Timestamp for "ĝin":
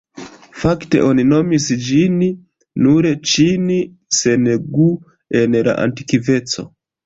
1.89-2.15